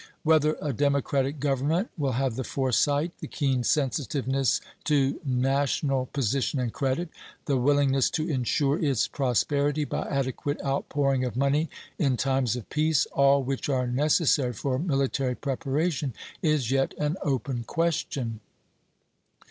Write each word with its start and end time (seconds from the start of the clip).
Whether 0.23 0.57
a 0.59 0.73
democratic 0.73 1.39
government 1.39 1.91
will 1.95 2.13
have 2.13 2.35
the 2.35 2.43
foresight, 2.43 3.11
the 3.19 3.27
keen 3.27 3.63
sensitiveness 3.63 4.59
to 4.85 5.19
national 5.23 6.07
position 6.07 6.59
and 6.59 6.73
credit, 6.73 7.09
the 7.45 7.55
willingness 7.57 8.09
to 8.17 8.27
insure 8.27 8.83
its 8.83 9.07
prosperity 9.07 9.85
by 9.85 10.07
adequate 10.09 10.59
outpouring 10.65 11.23
of 11.23 11.35
money 11.37 11.69
in 11.99 12.17
times 12.17 12.55
of 12.55 12.67
peace, 12.71 13.05
all 13.11 13.43
which 13.43 13.69
are 13.69 13.85
necessary 13.85 14.53
for 14.53 14.79
military 14.79 15.35
preparation, 15.35 16.15
is 16.41 16.71
yet 16.71 16.95
an 16.97 17.15
open 17.21 17.63
question. 17.63 18.39